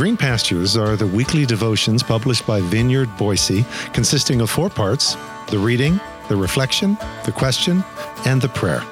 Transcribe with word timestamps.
Green 0.00 0.16
Pastures 0.16 0.78
are 0.78 0.96
the 0.96 1.06
weekly 1.06 1.44
devotions 1.44 2.02
published 2.02 2.46
by 2.46 2.62
Vineyard 2.62 3.14
Boise, 3.18 3.66
consisting 3.92 4.40
of 4.40 4.48
four 4.48 4.70
parts 4.70 5.14
the 5.48 5.58
reading, 5.58 6.00
the 6.30 6.36
reflection, 6.36 6.96
the 7.26 7.32
question, 7.32 7.84
and 8.24 8.40
the 8.40 8.48
prayer. 8.48 8.82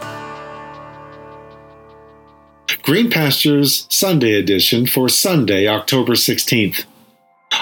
Green 2.83 3.09
Pastures 3.09 3.87
Sunday 3.89 4.35
edition 4.35 4.87
for 4.87 5.09
Sunday, 5.09 5.67
October 5.67 6.13
16th. 6.13 6.85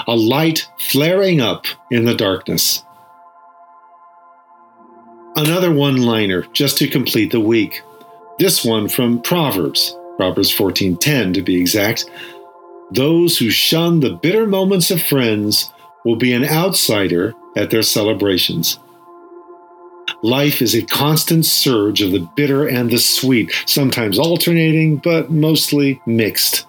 A 0.07 0.15
light 0.17 0.67
flaring 0.77 1.39
up 1.39 1.67
in 1.89 2.03
the 2.03 2.15
darkness. 2.15 2.83
Another 5.37 5.73
one 5.73 6.01
liner 6.01 6.41
just 6.51 6.79
to 6.79 6.89
complete 6.89 7.31
the 7.31 7.39
week. 7.39 7.81
This 8.39 8.65
one 8.65 8.89
from 8.89 9.21
Proverbs, 9.21 9.95
Proverbs 10.17 10.51
14:10 10.51 11.33
to 11.35 11.41
be 11.41 11.55
exact. 11.61 12.09
Those 12.91 13.37
who 13.37 13.49
shun 13.49 13.99
the 13.99 14.11
bitter 14.13 14.47
moments 14.47 14.91
of 14.91 15.01
friends 15.01 15.71
will 16.05 16.15
be 16.15 16.31
an 16.31 16.45
outsider 16.45 17.33
at 17.55 17.69
their 17.69 17.83
celebrations. 17.83 18.79
Life 20.23 20.61
is 20.61 20.73
a 20.73 20.83
constant 20.83 21.45
surge 21.45 22.01
of 22.01 22.11
the 22.11 22.27
bitter 22.35 22.67
and 22.67 22.89
the 22.89 22.97
sweet, 22.97 23.51
sometimes 23.65 24.17
alternating, 24.17 24.97
but 24.97 25.29
mostly 25.29 26.01
mixed. 26.05 26.65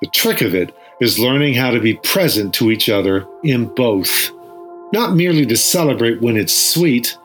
The 0.00 0.08
trick 0.08 0.42
of 0.42 0.54
it 0.54 0.76
is 1.00 1.18
learning 1.18 1.54
how 1.54 1.70
to 1.70 1.80
be 1.80 1.94
present 1.94 2.54
to 2.54 2.70
each 2.70 2.88
other 2.88 3.26
in 3.42 3.66
both. 3.74 4.30
Not 4.92 5.14
merely 5.14 5.46
to 5.46 5.56
celebrate 5.56 6.20
when 6.20 6.36
it's 6.36 6.56
sweet, 6.72 7.16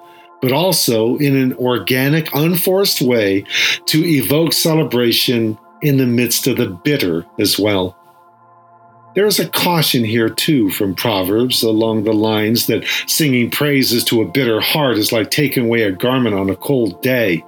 but 0.41 0.51
also 0.51 1.17
in 1.17 1.35
an 1.35 1.53
organic, 1.53 2.33
unforced 2.33 3.01
way 3.01 3.43
to 3.87 4.03
evoke 4.05 4.53
celebration 4.53 5.57
in 5.81 5.97
the 5.97 6.07
midst 6.07 6.47
of 6.47 6.57
the 6.57 6.67
bitter 6.67 7.25
as 7.39 7.59
well. 7.59 7.97
There 9.15 9.27
is 9.27 9.39
a 9.39 9.47
caution 9.47 10.03
here, 10.03 10.29
too, 10.29 10.71
from 10.71 10.95
Proverbs 10.95 11.61
along 11.61 12.03
the 12.03 12.13
lines 12.13 12.65
that 12.65 12.83
singing 13.05 13.51
praises 13.51 14.03
to 14.05 14.21
a 14.21 14.27
bitter 14.27 14.59
heart 14.59 14.97
is 14.97 15.11
like 15.11 15.29
taking 15.29 15.65
away 15.65 15.83
a 15.83 15.91
garment 15.91 16.35
on 16.35 16.49
a 16.49 16.55
cold 16.55 16.99
day. 17.03 17.45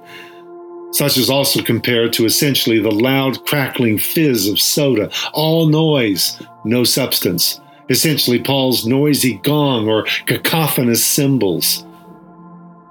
Such 0.92 1.18
is 1.18 1.28
also 1.28 1.62
compared 1.62 2.12
to 2.14 2.24
essentially 2.24 2.80
the 2.80 2.92
loud, 2.92 3.44
crackling 3.46 3.98
fizz 3.98 4.48
of 4.48 4.60
soda, 4.60 5.10
all 5.32 5.66
noise, 5.66 6.40
no 6.64 6.84
substance. 6.84 7.60
Essentially, 7.88 8.40
Paul's 8.40 8.86
noisy 8.86 9.34
gong 9.42 9.88
or 9.88 10.04
cacophonous 10.26 11.04
cymbals. 11.04 11.84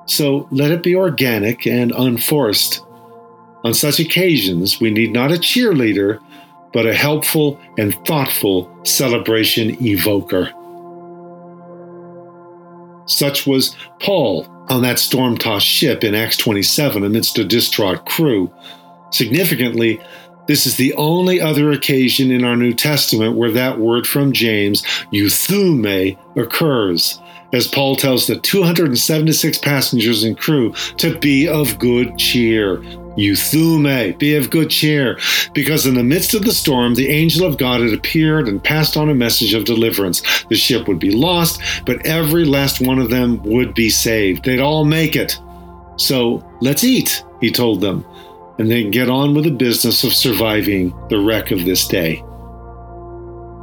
So 0.05 0.47
let 0.51 0.71
it 0.71 0.83
be 0.83 0.95
organic 0.95 1.65
and 1.65 1.91
unforced. 1.93 2.81
On 3.63 3.73
such 3.73 3.99
occasions, 3.99 4.79
we 4.79 4.91
need 4.91 5.11
not 5.11 5.31
a 5.31 5.35
cheerleader, 5.35 6.19
but 6.73 6.85
a 6.85 6.93
helpful 6.93 7.59
and 7.77 7.93
thoughtful 8.05 8.69
celebration 8.83 9.81
evoker. 9.83 10.51
Such 13.07 13.45
was 13.45 13.75
Paul 13.99 14.47
on 14.69 14.81
that 14.81 14.99
storm 14.99 15.37
tossed 15.37 15.67
ship 15.67 16.03
in 16.03 16.15
Acts 16.15 16.37
27 16.37 17.03
amidst 17.03 17.37
a 17.37 17.45
distraught 17.45 18.05
crew. 18.05 18.51
Significantly, 19.11 20.01
this 20.47 20.65
is 20.65 20.77
the 20.77 20.93
only 20.93 21.39
other 21.39 21.71
occasion 21.71 22.31
in 22.31 22.43
our 22.43 22.55
New 22.55 22.73
Testament 22.73 23.35
where 23.35 23.51
that 23.51 23.79
word 23.79 24.07
from 24.07 24.31
James, 24.31 24.83
euthume, 25.11 26.17
occurs 26.35 27.19
as 27.53 27.67
Paul 27.67 27.95
tells 27.95 28.27
the 28.27 28.37
276 28.37 29.57
passengers 29.59 30.23
and 30.23 30.37
crew 30.37 30.73
to 30.97 31.17
be 31.19 31.47
of 31.47 31.79
good 31.79 32.17
cheer. 32.17 32.77
Euthume, 33.17 34.17
be 34.17 34.35
of 34.35 34.49
good 34.49 34.69
cheer, 34.69 35.17
because 35.53 35.85
in 35.85 35.93
the 35.93 36.03
midst 36.03 36.33
of 36.33 36.43
the 36.43 36.51
storm, 36.51 36.95
the 36.95 37.07
angel 37.07 37.47
of 37.47 37.57
God 37.57 37.79
had 37.79 37.93
appeared 37.93 38.49
and 38.49 38.61
passed 38.61 38.97
on 38.97 39.09
a 39.09 39.15
message 39.15 39.53
of 39.53 39.63
deliverance. 39.63 40.21
The 40.49 40.55
ship 40.55 40.87
would 40.87 40.99
be 40.99 41.11
lost, 41.11 41.61
but 41.85 42.05
every 42.05 42.43
last 42.43 42.85
one 42.85 42.99
of 42.99 43.09
them 43.09 43.41
would 43.43 43.73
be 43.73 43.89
saved. 43.89 44.43
They'd 44.43 44.59
all 44.59 44.83
make 44.83 45.15
it. 45.15 45.39
So 45.97 46.45
let's 46.59 46.83
eat, 46.83 47.23
he 47.39 47.51
told 47.51 47.79
them, 47.79 48.05
and 48.59 48.69
then 48.69 48.91
get 48.91 49.09
on 49.09 49.33
with 49.33 49.45
the 49.45 49.51
business 49.51 50.03
of 50.03 50.13
surviving 50.13 50.93
the 51.07 51.19
wreck 51.19 51.51
of 51.51 51.63
this 51.63 51.87
day. 51.87 52.15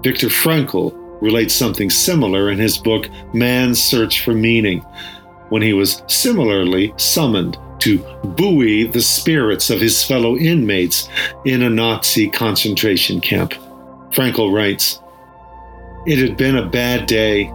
Viktor 0.03 0.29
Frankl 0.29 0.99
relates 1.23 1.55
something 1.55 1.89
similar 1.89 2.51
in 2.51 2.59
his 2.59 2.77
book 2.77 3.09
Man's 3.33 3.83
Search 3.83 4.23
for 4.25 4.35
Meaning, 4.35 4.81
when 5.49 5.63
he 5.63 5.73
was 5.73 6.03
similarly 6.09 6.93
summoned 6.97 7.57
to 7.79 7.99
buoy 8.37 8.85
the 8.85 9.01
spirits 9.01 9.71
of 9.71 9.81
his 9.81 10.05
fellow 10.05 10.37
inmates 10.37 11.09
in 11.45 11.63
a 11.63 11.71
Nazi 11.71 12.29
concentration 12.29 13.21
camp. 13.21 13.55
Frankl 14.11 14.53
writes 14.53 15.01
It 16.07 16.19
had 16.19 16.37
been 16.37 16.57
a 16.57 16.69
bad 16.69 17.07
day. 17.07 17.49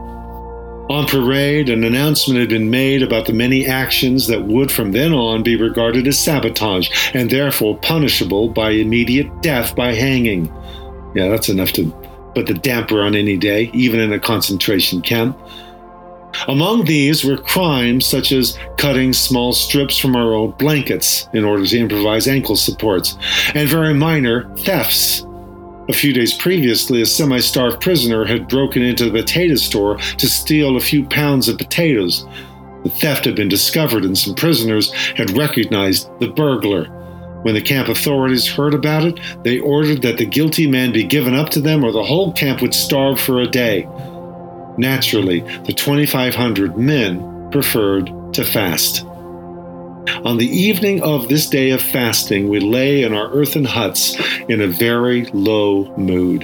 On 0.89 1.05
parade, 1.05 1.69
an 1.69 1.83
announcement 1.83 2.39
had 2.39 2.47
been 2.49 2.69
made 2.69 3.03
about 3.03 3.25
the 3.25 3.33
many 3.33 3.65
actions 3.65 4.27
that 4.27 4.47
would 4.47 4.71
from 4.71 4.93
then 4.93 5.11
on 5.11 5.43
be 5.43 5.57
regarded 5.57 6.07
as 6.07 6.17
sabotage 6.17 6.89
and 7.13 7.29
therefore 7.29 7.77
punishable 7.79 8.47
by 8.47 8.71
immediate 8.71 9.41
death 9.41 9.75
by 9.75 9.93
hanging. 9.93 10.45
Yeah, 11.13 11.27
that's 11.27 11.49
enough 11.49 11.73
to 11.73 11.93
put 12.33 12.47
the 12.47 12.53
damper 12.53 13.01
on 13.01 13.15
any 13.15 13.37
day, 13.37 13.69
even 13.73 13.99
in 13.99 14.13
a 14.13 14.19
concentration 14.19 15.01
camp. 15.01 15.37
Among 16.47 16.85
these 16.85 17.23
were 17.23 17.37
crimes 17.37 18.05
such 18.05 18.31
as 18.31 18.57
cutting 18.77 19.13
small 19.13 19.53
strips 19.53 19.97
from 19.97 20.15
our 20.15 20.33
old 20.33 20.57
blankets 20.57 21.27
in 21.33 21.43
order 21.43 21.65
to 21.65 21.79
improvise 21.79 22.27
ankle 22.27 22.55
supports, 22.55 23.17
and 23.55 23.67
very 23.67 23.93
minor 23.93 24.53
thefts. 24.57 25.25
A 25.89 25.93
few 25.93 26.11
days 26.11 26.33
previously, 26.33 27.01
a 27.01 27.05
semi 27.05 27.39
starved 27.39 27.81
prisoner 27.81 28.25
had 28.25 28.49
broken 28.49 28.81
into 28.81 29.05
the 29.05 29.21
potato 29.21 29.55
store 29.55 29.97
to 29.97 30.27
steal 30.27 30.75
a 30.75 30.81
few 30.81 31.05
pounds 31.05 31.47
of 31.47 31.57
potatoes. 31.57 32.27
The 32.83 32.89
theft 32.89 33.25
had 33.25 33.35
been 33.35 33.49
discovered, 33.49 34.03
and 34.03 34.17
some 34.17 34.35
prisoners 34.35 34.91
had 35.15 35.35
recognized 35.35 36.09
the 36.19 36.27
burglar. 36.27 36.93
When 37.43 37.53
the 37.53 37.61
camp 37.61 37.87
authorities 37.87 38.47
heard 38.47 38.73
about 38.73 39.05
it, 39.05 39.19
they 39.43 39.59
ordered 39.59 40.01
that 40.01 40.17
the 40.17 40.25
guilty 40.25 40.67
man 40.67 40.91
be 40.91 41.03
given 41.03 41.35
up 41.35 41.49
to 41.49 41.61
them 41.61 41.83
or 41.83 41.91
the 41.91 42.03
whole 42.03 42.33
camp 42.33 42.61
would 42.61 42.73
starve 42.73 43.19
for 43.19 43.39
a 43.39 43.47
day. 43.47 43.87
Naturally, 44.77 45.41
the 45.65 45.73
2,500 45.73 46.77
men 46.77 47.49
preferred 47.51 48.11
to 48.33 48.43
fast. 48.43 49.05
On 50.25 50.37
the 50.37 50.47
evening 50.47 51.01
of 51.03 51.27
this 51.27 51.47
day 51.47 51.71
of 51.71 51.81
fasting, 51.81 52.49
we 52.49 52.59
lay 52.59 53.03
in 53.03 53.13
our 53.13 53.31
earthen 53.31 53.65
huts 53.65 54.15
in 54.49 54.61
a 54.61 54.67
very 54.67 55.25
low 55.25 55.95
mood. 55.97 56.43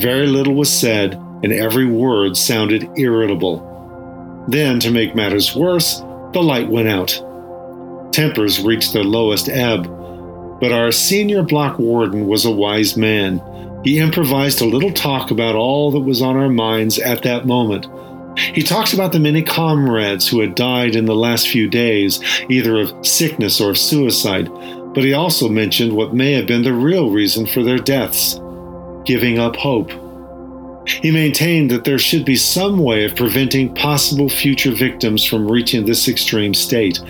Very 0.00 0.26
little 0.26 0.54
was 0.54 0.70
said, 0.70 1.14
and 1.42 1.52
every 1.52 1.86
word 1.86 2.36
sounded 2.36 2.88
irritable. 2.96 3.64
Then, 4.48 4.80
to 4.80 4.90
make 4.90 5.14
matters 5.14 5.56
worse, 5.56 6.00
the 6.32 6.42
light 6.42 6.68
went 6.68 6.88
out 6.88 7.22
tempers 8.18 8.60
reached 8.60 8.92
their 8.92 9.04
lowest 9.04 9.48
ebb. 9.48 9.84
But 10.60 10.72
our 10.72 10.90
senior 10.90 11.44
block 11.44 11.78
warden 11.78 12.26
was 12.26 12.44
a 12.44 12.50
wise 12.50 12.96
man. 12.96 13.40
He 13.84 14.00
improvised 14.00 14.60
a 14.60 14.66
little 14.66 14.90
talk 14.90 15.30
about 15.30 15.54
all 15.54 15.92
that 15.92 16.00
was 16.00 16.20
on 16.20 16.36
our 16.36 16.48
minds 16.48 16.98
at 16.98 17.22
that 17.22 17.46
moment. 17.46 17.86
He 18.36 18.62
talked 18.64 18.92
about 18.92 19.12
the 19.12 19.20
many 19.20 19.44
comrades 19.44 20.26
who 20.26 20.40
had 20.40 20.56
died 20.56 20.96
in 20.96 21.04
the 21.04 21.14
last 21.14 21.46
few 21.46 21.68
days, 21.68 22.20
either 22.48 22.80
of 22.80 23.06
sickness 23.06 23.60
or 23.60 23.76
suicide, 23.76 24.48
but 24.94 25.04
he 25.04 25.12
also 25.12 25.48
mentioned 25.48 25.92
what 25.92 26.12
may 26.12 26.32
have 26.32 26.48
been 26.48 26.62
the 26.62 26.72
real 26.72 27.10
reason 27.10 27.46
for 27.46 27.62
their 27.62 27.78
deaths 27.78 28.40
giving 29.04 29.38
up 29.38 29.54
hope. 29.54 29.92
He 30.88 31.10
maintained 31.10 31.70
that 31.70 31.84
there 31.84 31.98
should 31.98 32.24
be 32.24 32.36
some 32.36 32.78
way 32.78 33.04
of 33.04 33.16
preventing 33.16 33.74
possible 33.74 34.28
future 34.28 34.72
victims 34.72 35.24
from 35.24 35.50
reaching 35.50 35.84
this 35.84 36.08
extreme 36.08 36.54
state, 36.54 37.00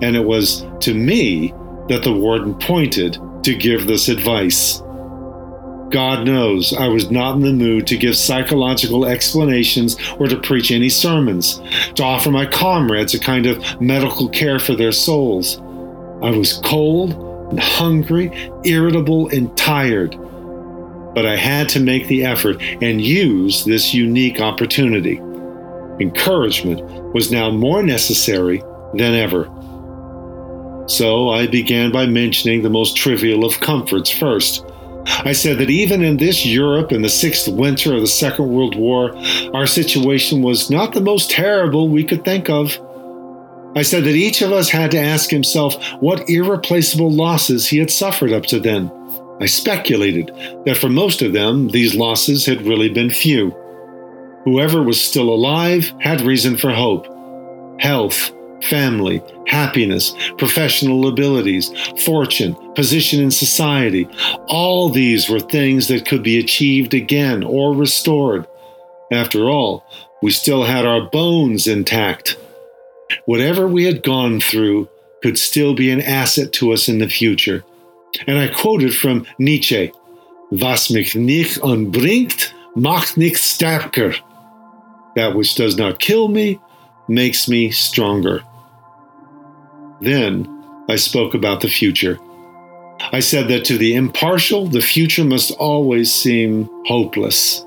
and 0.00 0.16
it 0.16 0.24
was 0.24 0.64
to 0.80 0.94
me 0.94 1.52
that 1.88 2.02
the 2.02 2.12
warden 2.12 2.54
pointed 2.54 3.18
to 3.42 3.54
give 3.54 3.86
this 3.86 4.08
advice. 4.08 4.82
God 5.90 6.26
knows 6.26 6.72
I 6.72 6.88
was 6.88 7.10
not 7.10 7.36
in 7.36 7.42
the 7.42 7.52
mood 7.52 7.86
to 7.86 7.96
give 7.96 8.16
psychological 8.16 9.06
explanations 9.06 9.96
or 10.18 10.26
to 10.26 10.36
preach 10.36 10.72
any 10.72 10.88
sermons, 10.88 11.60
to 11.94 12.02
offer 12.02 12.30
my 12.30 12.44
comrades 12.44 13.14
a 13.14 13.20
kind 13.20 13.46
of 13.46 13.80
medical 13.80 14.28
care 14.28 14.58
for 14.58 14.74
their 14.74 14.90
souls. 14.90 15.58
I 16.22 16.30
was 16.30 16.54
cold 16.64 17.12
and 17.50 17.60
hungry, 17.60 18.32
irritable 18.64 19.28
and 19.28 19.56
tired 19.56 20.18
but 21.16 21.24
I 21.24 21.34
had 21.34 21.70
to 21.70 21.80
make 21.80 22.08
the 22.08 22.26
effort 22.26 22.62
and 22.82 23.00
use 23.00 23.64
this 23.64 23.94
unique 23.94 24.38
opportunity. 24.38 25.16
Encouragement 25.98 26.82
was 27.14 27.32
now 27.32 27.50
more 27.50 27.82
necessary 27.82 28.62
than 28.92 29.14
ever. 29.14 29.44
So 30.88 31.30
I 31.30 31.46
began 31.46 31.90
by 31.90 32.04
mentioning 32.04 32.62
the 32.62 32.68
most 32.68 32.98
trivial 32.98 33.46
of 33.46 33.60
comforts 33.60 34.10
first. 34.10 34.62
I 35.24 35.32
said 35.32 35.56
that 35.56 35.70
even 35.70 36.04
in 36.04 36.18
this 36.18 36.44
Europe 36.44 36.92
in 36.92 37.00
the 37.00 37.08
sixth 37.08 37.48
winter 37.48 37.94
of 37.94 38.02
the 38.02 38.06
Second 38.06 38.50
World 38.50 38.76
War, 38.76 39.16
our 39.54 39.66
situation 39.66 40.42
was 40.42 40.68
not 40.68 40.92
the 40.92 41.00
most 41.00 41.30
terrible 41.30 41.88
we 41.88 42.04
could 42.04 42.26
think 42.26 42.50
of. 42.50 42.78
I 43.74 43.80
said 43.80 44.04
that 44.04 44.10
each 44.10 44.42
of 44.42 44.52
us 44.52 44.68
had 44.68 44.90
to 44.90 45.00
ask 45.00 45.30
himself 45.30 45.82
what 46.00 46.28
irreplaceable 46.28 47.10
losses 47.10 47.68
he 47.68 47.78
had 47.78 47.90
suffered 47.90 48.32
up 48.32 48.44
to 48.46 48.60
then. 48.60 48.90
I 49.40 49.46
speculated 49.46 50.32
that 50.64 50.78
for 50.78 50.88
most 50.88 51.20
of 51.22 51.32
them, 51.32 51.68
these 51.68 51.94
losses 51.94 52.46
had 52.46 52.62
really 52.62 52.88
been 52.88 53.10
few. 53.10 53.50
Whoever 54.44 54.82
was 54.82 55.00
still 55.00 55.28
alive 55.28 55.92
had 56.00 56.20
reason 56.20 56.56
for 56.56 56.70
hope. 56.70 57.06
Health, 57.80 58.32
family, 58.62 59.22
happiness, 59.46 60.14
professional 60.38 61.08
abilities, 61.08 61.70
fortune, 62.04 62.54
position 62.74 63.20
in 63.20 63.30
society. 63.30 64.08
All 64.48 64.88
these 64.88 65.28
were 65.28 65.40
things 65.40 65.88
that 65.88 66.06
could 66.06 66.22
be 66.22 66.38
achieved 66.38 66.94
again 66.94 67.42
or 67.42 67.74
restored. 67.74 68.46
After 69.12 69.50
all, 69.50 69.84
we 70.22 70.30
still 70.30 70.64
had 70.64 70.86
our 70.86 71.02
bones 71.10 71.66
intact. 71.66 72.38
Whatever 73.26 73.68
we 73.68 73.84
had 73.84 74.02
gone 74.02 74.40
through 74.40 74.88
could 75.22 75.38
still 75.38 75.74
be 75.74 75.90
an 75.90 76.00
asset 76.00 76.52
to 76.54 76.72
us 76.72 76.88
in 76.88 76.98
the 76.98 77.08
future. 77.08 77.64
And 78.26 78.38
I 78.38 78.48
quoted 78.48 78.94
from 78.94 79.26
Nietzsche 79.38 79.92
Was 80.50 80.90
mich 80.90 81.14
nicht 81.14 81.58
umbringt, 81.58 82.52
macht 82.76 83.16
mich 83.16 83.38
stärker. 83.38 84.14
That 85.16 85.34
which 85.34 85.54
does 85.54 85.76
not 85.76 85.98
kill 85.98 86.28
me 86.28 86.60
makes 87.08 87.48
me 87.48 87.70
stronger. 87.70 88.42
Then 90.00 90.46
I 90.88 90.96
spoke 90.96 91.34
about 91.34 91.60
the 91.62 91.68
future. 91.68 92.18
I 93.12 93.20
said 93.20 93.48
that 93.48 93.64
to 93.66 93.78
the 93.78 93.94
impartial, 93.94 94.66
the 94.66 94.80
future 94.80 95.24
must 95.24 95.50
always 95.52 96.12
seem 96.12 96.68
hopeless. 96.86 97.64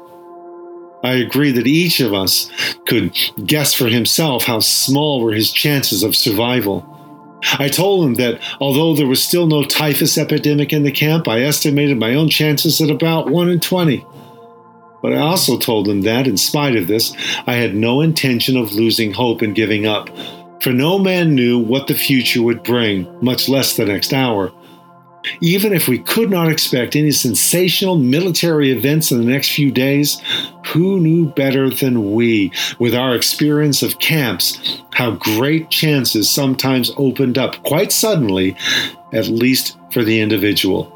I 1.03 1.13
agree 1.13 1.51
that 1.51 1.67
each 1.67 1.99
of 1.99 2.13
us 2.13 2.49
could 2.85 3.17
guess 3.45 3.73
for 3.73 3.87
himself 3.87 4.43
how 4.43 4.59
small 4.59 5.21
were 5.21 5.31
his 5.31 5.51
chances 5.51 6.03
of 6.03 6.15
survival. 6.15 6.85
I 7.57 7.69
told 7.69 8.05
him 8.05 8.15
that 8.15 8.41
although 8.59 8.93
there 8.93 9.07
was 9.07 9.23
still 9.23 9.47
no 9.47 9.63
typhus 9.63 10.17
epidemic 10.17 10.73
in 10.73 10.83
the 10.83 10.91
camp, 10.91 11.27
I 11.27 11.41
estimated 11.41 11.97
my 11.97 12.15
own 12.15 12.29
chances 12.29 12.81
at 12.81 12.89
about 12.89 13.29
1 13.29 13.49
in 13.49 13.59
20. 13.59 14.05
But 15.01 15.13
I 15.13 15.19
also 15.19 15.57
told 15.57 15.87
him 15.87 16.01
that, 16.01 16.27
in 16.27 16.35
spite 16.35 16.75
of 16.75 16.87
this, 16.87 17.13
I 17.47 17.53
had 17.53 17.75
no 17.75 18.01
intention 18.01 18.57
of 18.57 18.73
losing 18.73 19.13
hope 19.13 19.41
and 19.41 19.55
giving 19.55 19.85
up, 19.85 20.09
for 20.61 20.73
no 20.73 20.99
man 20.99 21.35
knew 21.35 21.57
what 21.57 21.87
the 21.87 21.93
future 21.93 22.41
would 22.41 22.63
bring, 22.63 23.07
much 23.23 23.47
less 23.47 23.77
the 23.77 23.85
next 23.85 24.11
hour. 24.11 24.51
Even 25.41 25.73
if 25.73 25.87
we 25.87 25.99
could 25.99 26.29
not 26.29 26.49
expect 26.49 26.95
any 26.95 27.11
sensational 27.11 27.97
military 27.97 28.71
events 28.71 29.11
in 29.11 29.19
the 29.19 29.31
next 29.31 29.51
few 29.51 29.71
days, 29.71 30.21
who 30.67 30.99
knew 30.99 31.25
better 31.27 31.69
than 31.69 32.13
we, 32.13 32.51
with 32.77 32.95
our 32.95 33.15
experience 33.15 33.81
of 33.81 33.99
camps, 33.99 34.81
how 34.99 35.11
great 35.11 35.69
chances 35.69 36.29
sometimes 36.29 36.91
opened 36.97 37.37
up 37.37 37.63
quite 37.63 37.89
suddenly, 37.89 38.53
at 39.13 39.27
least 39.27 39.77
for 39.93 40.03
the 40.03 40.19
individual? 40.19 40.93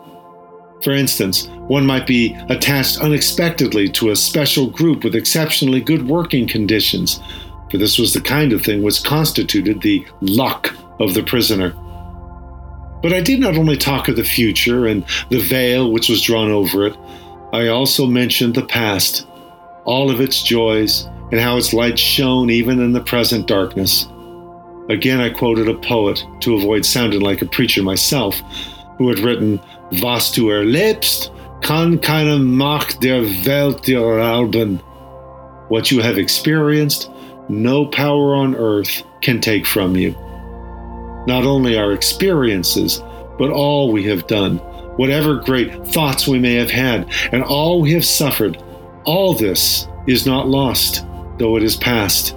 For 0.83 0.91
instance, 0.91 1.47
one 1.69 1.85
might 1.85 2.05
be 2.05 2.35
attached 2.50 3.00
unexpectedly 3.00 3.88
to 3.91 4.09
a 4.09 4.15
special 4.17 4.67
group 4.67 5.05
with 5.05 5.15
exceptionally 5.15 5.79
good 5.79 6.05
working 6.05 6.50
conditions, 6.50 7.21
for 7.71 7.77
this 7.77 7.97
was 7.97 8.13
the 8.13 8.19
kind 8.19 8.51
of 8.51 8.61
thing 8.61 8.83
which 8.83 9.05
constituted 9.05 9.81
the 9.81 10.06
luck 10.19 10.75
of 10.99 11.13
the 11.13 11.23
prisoner. 11.23 11.69
But 13.01 13.13
I 13.13 13.21
did 13.21 13.39
not 13.39 13.56
only 13.56 13.77
talk 13.77 14.09
of 14.09 14.17
the 14.17 14.25
future 14.25 14.85
and 14.85 15.06
the 15.29 15.39
veil 15.39 15.94
which 15.94 16.09
was 16.09 16.21
drawn 16.21 16.51
over 16.51 16.88
it, 16.88 16.97
I 17.53 17.69
also 17.69 18.06
mentioned 18.06 18.56
the 18.56 18.65
past, 18.65 19.25
all 19.85 20.09
of 20.09 20.21
its 20.21 20.44
joys, 20.44 21.06
and 21.31 21.39
how 21.39 21.57
its 21.57 21.74
light 21.74 21.97
shone 21.97 22.50
even 22.50 22.80
in 22.80 22.94
the 22.94 23.01
present 23.01 23.47
darkness. 23.47 24.07
Again, 24.89 25.19
I 25.19 25.30
quoted 25.30 25.69
a 25.69 25.75
poet 25.75 26.24
to 26.41 26.56
avoid 26.56 26.85
sounding 26.85 27.21
like 27.21 27.41
a 27.41 27.47
preacher 27.47 27.81
myself, 27.83 28.41
who 28.97 29.09
had 29.09 29.19
written, 29.19 29.59
Was 30.01 30.31
du 30.31 30.50
erlebst, 30.50 31.31
kann 31.62 32.00
keine 32.00 32.39
Macht 32.39 33.01
der 33.01 33.24
Welt 33.45 33.83
dir 33.83 34.01
rauben. 34.01 34.80
What 35.69 35.91
you 35.91 36.01
have 36.01 36.18
experienced, 36.18 37.09
no 37.50 37.85
power 37.85 38.35
on 38.35 38.56
earth 38.56 39.03
can 39.21 39.39
take 39.39 39.65
from 39.65 39.95
you 39.95 40.13
not 41.25 41.45
only 41.45 41.77
our 41.77 41.94
experiences, 41.94 43.01
but 43.38 43.50
all 43.50 43.91
we 43.91 44.03
have 44.03 44.27
done, 44.27 44.57
whatever 44.97 45.35
great 45.35 45.88
thoughts 45.88 46.27
we 46.27 46.39
may 46.39 46.56
have 46.56 46.71
had, 46.71 47.09
and 47.31 47.44
all 47.44 47.81
we 47.81 47.91
have 47.94 48.06
suffered. 48.06 48.62
All 49.05 49.33
this 49.33 49.88
is 50.07 50.25
not 50.25 50.47
lost, 50.47 51.05
though 51.38 51.57
it 51.57 51.63
is 51.63 51.75
past. 51.75 52.35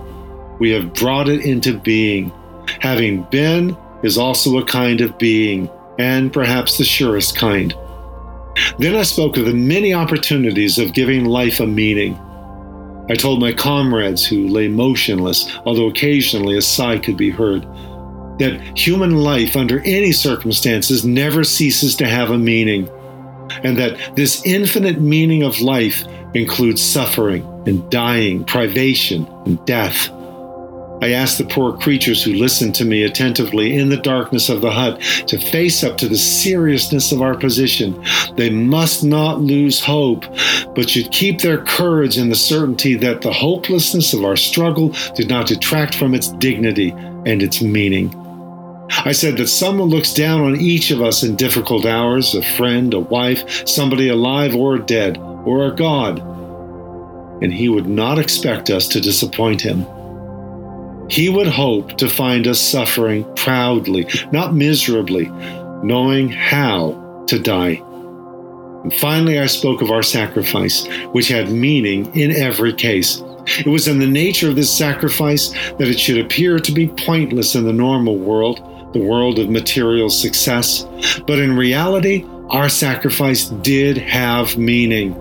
We 0.58 0.70
have 0.70 0.94
brought 0.94 1.28
it 1.28 1.44
into 1.44 1.78
being. 1.78 2.32
Having 2.80 3.22
been 3.24 3.76
is 4.02 4.18
also 4.18 4.58
a 4.58 4.64
kind 4.64 5.00
of 5.00 5.18
being, 5.18 5.70
and 5.98 6.32
perhaps 6.32 6.76
the 6.76 6.84
surest 6.84 7.36
kind. 7.36 7.72
Then 8.78 8.96
I 8.96 9.02
spoke 9.02 9.36
of 9.36 9.44
the 9.44 9.54
many 9.54 9.94
opportunities 9.94 10.78
of 10.78 10.94
giving 10.94 11.26
life 11.26 11.60
a 11.60 11.66
meaning. 11.66 12.18
I 13.08 13.14
told 13.14 13.40
my 13.40 13.52
comrades 13.52 14.26
who 14.26 14.48
lay 14.48 14.66
motionless, 14.66 15.56
although 15.64 15.86
occasionally 15.86 16.56
a 16.56 16.62
sigh 16.62 16.98
could 16.98 17.16
be 17.16 17.30
heard, 17.30 17.62
that 18.38 18.60
human 18.76 19.18
life, 19.18 19.56
under 19.56 19.80
any 19.80 20.10
circumstances, 20.10 21.04
never 21.04 21.44
ceases 21.44 21.94
to 21.96 22.06
have 22.06 22.30
a 22.30 22.38
meaning, 22.38 22.90
and 23.62 23.76
that 23.76 23.98
this 24.16 24.44
infinite 24.44 25.00
meaning 25.00 25.42
of 25.42 25.60
life 25.60 26.04
includes 26.34 26.82
suffering 26.82 27.44
and 27.66 27.88
dying, 27.90 28.44
privation 28.44 29.26
and 29.46 29.64
death. 29.66 30.10
I 31.02 31.10
asked 31.10 31.36
the 31.36 31.44
poor 31.44 31.76
creatures 31.76 32.22
who 32.22 32.32
listened 32.32 32.74
to 32.76 32.84
me 32.86 33.02
attentively 33.02 33.76
in 33.76 33.90
the 33.90 33.98
darkness 33.98 34.48
of 34.48 34.62
the 34.62 34.70
hut 34.70 35.00
to 35.26 35.38
face 35.38 35.84
up 35.84 35.98
to 35.98 36.08
the 36.08 36.16
seriousness 36.16 37.12
of 37.12 37.20
our 37.20 37.36
position. 37.36 38.02
They 38.36 38.48
must 38.48 39.04
not 39.04 39.42
lose 39.42 39.78
hope, 39.78 40.24
but 40.74 40.88
should 40.88 41.12
keep 41.12 41.40
their 41.40 41.62
courage 41.64 42.16
in 42.16 42.30
the 42.30 42.34
certainty 42.34 42.94
that 42.94 43.20
the 43.20 43.32
hopelessness 43.32 44.14
of 44.14 44.24
our 44.24 44.36
struggle 44.36 44.94
did 45.14 45.28
not 45.28 45.46
detract 45.46 45.94
from 45.94 46.14
its 46.14 46.28
dignity 46.28 46.92
and 47.26 47.42
its 47.42 47.60
meaning. 47.60 48.25
I 48.90 49.12
said 49.12 49.36
that 49.38 49.48
someone 49.48 49.88
looks 49.88 50.14
down 50.14 50.42
on 50.42 50.60
each 50.60 50.90
of 50.90 51.02
us 51.02 51.22
in 51.22 51.36
difficult 51.36 51.84
hours 51.84 52.34
a 52.34 52.42
friend, 52.42 52.94
a 52.94 53.00
wife, 53.00 53.66
somebody 53.66 54.08
alive 54.08 54.54
or 54.54 54.78
dead, 54.78 55.18
or 55.18 55.66
a 55.66 55.74
God. 55.74 56.20
And 57.42 57.52
he 57.52 57.68
would 57.68 57.86
not 57.86 58.18
expect 58.18 58.70
us 58.70 58.88
to 58.88 59.00
disappoint 59.00 59.60
him. 59.60 59.86
He 61.08 61.28
would 61.28 61.46
hope 61.46 61.96
to 61.98 62.08
find 62.08 62.46
us 62.46 62.60
suffering 62.60 63.24
proudly, 63.36 64.08
not 64.32 64.54
miserably, 64.54 65.26
knowing 65.82 66.28
how 66.28 67.24
to 67.28 67.38
die. 67.38 67.82
And 68.82 68.94
finally, 68.94 69.38
I 69.38 69.46
spoke 69.46 69.82
of 69.82 69.90
our 69.90 70.02
sacrifice, 70.02 70.86
which 71.12 71.28
had 71.28 71.50
meaning 71.50 72.14
in 72.14 72.30
every 72.30 72.72
case. 72.72 73.22
It 73.58 73.66
was 73.66 73.86
in 73.86 73.98
the 73.98 74.06
nature 74.06 74.48
of 74.48 74.56
this 74.56 74.76
sacrifice 74.76 75.50
that 75.78 75.88
it 75.88 76.00
should 76.00 76.18
appear 76.18 76.58
to 76.58 76.72
be 76.72 76.88
pointless 76.88 77.54
in 77.54 77.64
the 77.64 77.72
normal 77.72 78.16
world 78.16 78.60
the 78.96 79.04
world 79.04 79.38
of 79.38 79.50
material 79.50 80.10
success. 80.10 80.84
But 81.26 81.38
in 81.38 81.56
reality, 81.56 82.24
our 82.48 82.68
sacrifice 82.68 83.46
did 83.46 83.96
have 83.98 84.56
meaning. 84.56 85.14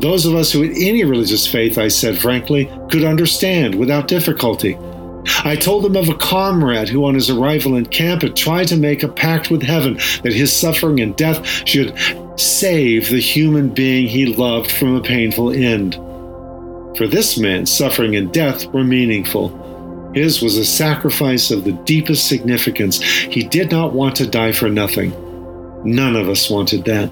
Those 0.00 0.26
of 0.26 0.34
us 0.34 0.52
who 0.52 0.62
had 0.62 0.72
any 0.72 1.04
religious 1.04 1.46
faith, 1.46 1.78
I 1.78 1.88
said 1.88 2.18
frankly, 2.18 2.70
could 2.90 3.04
understand 3.04 3.74
without 3.74 4.08
difficulty. 4.08 4.76
I 5.44 5.56
told 5.56 5.84
them 5.84 5.96
of 5.96 6.08
a 6.08 6.14
comrade 6.14 6.88
who, 6.88 7.04
on 7.04 7.14
his 7.14 7.30
arrival 7.30 7.76
in 7.76 7.86
camp, 7.86 8.22
had 8.22 8.36
tried 8.36 8.68
to 8.68 8.76
make 8.76 9.02
a 9.02 9.08
pact 9.08 9.50
with 9.50 9.62
heaven 9.62 9.94
that 10.22 10.32
his 10.32 10.52
suffering 10.52 11.00
and 11.00 11.16
death 11.16 11.44
should 11.66 11.96
save 12.38 13.08
the 13.08 13.20
human 13.20 13.70
being 13.70 14.06
he 14.06 14.26
loved 14.26 14.70
from 14.70 14.94
a 14.94 15.00
painful 15.00 15.50
end. 15.50 15.94
For 16.96 17.06
this 17.06 17.38
man, 17.38 17.66
suffering 17.66 18.14
and 18.14 18.32
death 18.32 18.66
were 18.66 18.84
meaningful. 18.84 19.65
His 20.16 20.40
was 20.40 20.56
a 20.56 20.64
sacrifice 20.64 21.50
of 21.50 21.64
the 21.64 21.72
deepest 21.84 22.26
significance. 22.26 23.02
He 23.02 23.42
did 23.42 23.70
not 23.70 23.92
want 23.92 24.16
to 24.16 24.26
die 24.26 24.52
for 24.52 24.70
nothing. 24.70 25.12
None 25.84 26.16
of 26.16 26.30
us 26.30 26.48
wanted 26.48 26.86
that. 26.86 27.10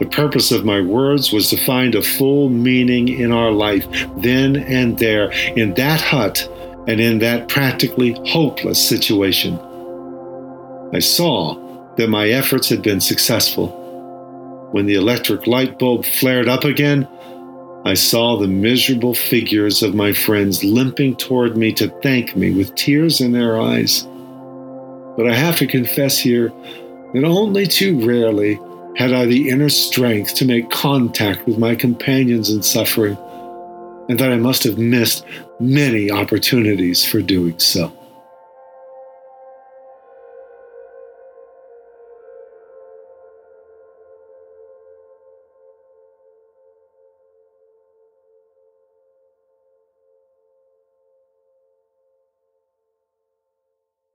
The 0.00 0.08
purpose 0.10 0.50
of 0.50 0.64
my 0.64 0.80
words 0.80 1.32
was 1.32 1.48
to 1.50 1.56
find 1.56 1.94
a 1.94 2.02
full 2.02 2.48
meaning 2.48 3.06
in 3.06 3.30
our 3.30 3.52
life, 3.52 3.86
then 4.16 4.56
and 4.56 4.98
there, 4.98 5.30
in 5.54 5.74
that 5.74 6.00
hut 6.00 6.48
and 6.88 7.00
in 7.00 7.20
that 7.20 7.48
practically 7.48 8.18
hopeless 8.26 8.84
situation. 8.84 9.56
I 10.92 10.98
saw 10.98 11.54
that 11.94 12.10
my 12.10 12.30
efforts 12.30 12.68
had 12.68 12.82
been 12.82 13.00
successful. 13.00 13.68
When 14.72 14.86
the 14.86 14.96
electric 14.96 15.46
light 15.46 15.78
bulb 15.78 16.04
flared 16.04 16.48
up 16.48 16.64
again, 16.64 17.06
I 17.86 17.92
saw 17.92 18.36
the 18.38 18.48
miserable 18.48 19.12
figures 19.12 19.82
of 19.82 19.94
my 19.94 20.14
friends 20.14 20.64
limping 20.64 21.16
toward 21.16 21.58
me 21.58 21.70
to 21.74 21.88
thank 22.00 22.34
me 22.34 22.50
with 22.50 22.74
tears 22.76 23.20
in 23.20 23.32
their 23.32 23.60
eyes. 23.60 24.08
But 25.18 25.28
I 25.28 25.34
have 25.34 25.58
to 25.58 25.66
confess 25.66 26.18
here 26.18 26.48
that 27.12 27.24
only 27.24 27.66
too 27.66 28.04
rarely 28.06 28.58
had 28.96 29.12
I 29.12 29.26
the 29.26 29.50
inner 29.50 29.68
strength 29.68 30.34
to 30.36 30.46
make 30.46 30.70
contact 30.70 31.46
with 31.46 31.58
my 31.58 31.74
companions 31.74 32.48
in 32.48 32.62
suffering, 32.62 33.18
and 34.08 34.18
that 34.18 34.32
I 34.32 34.38
must 34.38 34.64
have 34.64 34.78
missed 34.78 35.24
many 35.60 36.10
opportunities 36.10 37.04
for 37.04 37.20
doing 37.20 37.58
so. 37.58 37.92